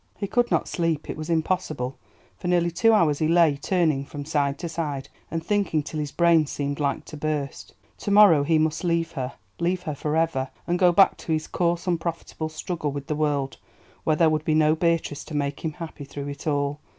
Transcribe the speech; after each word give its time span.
He 0.17 0.25
could 0.25 0.49
not 0.49 0.67
sleep, 0.67 1.11
it 1.11 1.15
was 1.15 1.29
impossible. 1.29 1.95
For 2.35 2.47
nearly 2.47 2.71
two 2.71 2.91
hours 2.91 3.19
he 3.19 3.27
lay 3.27 3.55
turning 3.55 4.03
from 4.03 4.25
side 4.25 4.57
to 4.57 4.67
side, 4.67 5.09
and 5.29 5.45
thinking 5.45 5.83
till 5.83 5.99
his 5.99 6.11
brain 6.11 6.47
seemed 6.47 6.79
like 6.79 7.05
to 7.05 7.17
burst. 7.17 7.75
To 7.99 8.09
morrow 8.09 8.41
he 8.41 8.57
must 8.57 8.83
leave 8.83 9.11
her, 9.11 9.33
leave 9.59 9.83
her 9.83 9.93
for 9.93 10.15
ever, 10.17 10.49
and 10.65 10.79
go 10.79 10.91
back 10.91 11.17
to 11.17 11.31
his 11.33 11.45
coarse 11.47 11.85
unprofitable 11.85 12.49
struggle 12.49 12.91
with 12.91 13.05
the 13.05 13.13
world, 13.15 13.59
where 14.03 14.15
there 14.15 14.31
would 14.31 14.43
be 14.43 14.55
no 14.55 14.75
Beatrice 14.75 15.23
to 15.25 15.35
make 15.35 15.59
him 15.63 15.73
happy 15.73 16.03
through 16.05 16.29
it 16.29 16.47
all. 16.47 16.79